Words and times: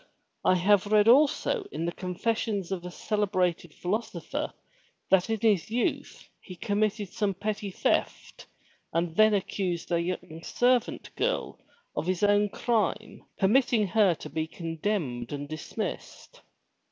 "I 0.43 0.55
have 0.55 0.87
read 0.87 1.07
also 1.07 1.67
in 1.71 1.85
the 1.85 1.91
confessions 1.91 2.71
of 2.71 2.83
a 2.83 2.89
celebrated 2.89 3.71
philosopher 3.71 4.51
that 5.11 5.29
in 5.29 5.39
his 5.41 5.69
youth 5.69 6.27
he 6.39 6.55
com 6.55 6.79
mitted 6.79 7.09
some 7.09 7.35
petty 7.35 7.69
theft 7.69 8.47
and 8.91 9.15
then 9.15 9.35
accused 9.35 9.91
a 9.91 10.01
young 10.01 10.41
servant 10.43 11.15
girl 11.15 11.59
of 11.95 12.07
his 12.07 12.23
own 12.23 12.49
crime, 12.49 13.25
permitting 13.37 13.85
her 13.89 14.15
to 14.15 14.29
be 14.31 14.47
condemned 14.47 15.31
and 15.31 15.47
dismissed." 15.47 16.41